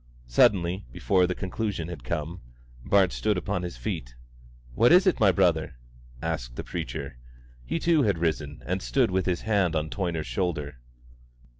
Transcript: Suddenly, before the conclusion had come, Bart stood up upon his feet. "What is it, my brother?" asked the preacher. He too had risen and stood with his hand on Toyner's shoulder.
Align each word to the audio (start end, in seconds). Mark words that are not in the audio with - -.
Suddenly, 0.25 0.87
before 0.91 1.27
the 1.27 1.35
conclusion 1.35 1.87
had 1.87 2.03
come, 2.03 2.41
Bart 2.83 3.11
stood 3.11 3.37
up 3.37 3.43
upon 3.43 3.61
his 3.61 3.77
feet. 3.77 4.15
"What 4.73 4.91
is 4.91 5.05
it, 5.05 5.19
my 5.19 5.31
brother?" 5.31 5.75
asked 6.23 6.55
the 6.55 6.63
preacher. 6.63 7.19
He 7.67 7.77
too 7.77 8.01
had 8.01 8.17
risen 8.17 8.63
and 8.65 8.81
stood 8.81 9.11
with 9.11 9.27
his 9.27 9.41
hand 9.41 9.75
on 9.75 9.91
Toyner's 9.91 10.25
shoulder. 10.25 10.79